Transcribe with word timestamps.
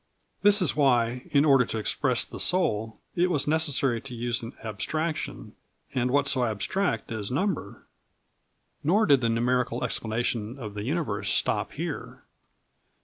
This 0.41 0.63
is 0.63 0.75
why, 0.75 1.27
in 1.29 1.45
order 1.45 1.63
to 1.63 1.77
express 1.77 2.25
the 2.25 2.39
soul, 2.39 2.99
it 3.15 3.29
was 3.29 3.45
necessary 3.47 4.01
to 4.01 4.15
use 4.15 4.41
an 4.41 4.53
abstraction; 4.63 5.53
and 5.93 6.09
what 6.09 6.25
so 6.25 6.43
abstract 6.43 7.11
as 7.11 7.29
number? 7.29 7.85
Nor 8.83 9.05
did 9.05 9.21
the 9.21 9.29
numerical 9.29 9.83
explanation 9.83 10.57
of 10.57 10.73
the 10.73 10.81
universe 10.85 11.29
stop 11.29 11.73
here. 11.73 12.23